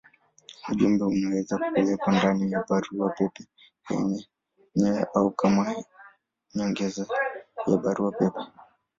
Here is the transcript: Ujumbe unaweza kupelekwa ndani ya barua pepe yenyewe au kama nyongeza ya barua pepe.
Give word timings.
Ujumbe 0.71 1.03
unaweza 1.03 1.57
kupelekwa 1.67 2.13
ndani 2.13 2.51
ya 2.51 2.63
barua 2.69 3.09
pepe 3.09 3.47
yenyewe 3.89 5.05
au 5.13 5.31
kama 5.31 5.75
nyongeza 6.55 7.05
ya 7.67 7.77
barua 7.77 8.11
pepe. 8.11 8.41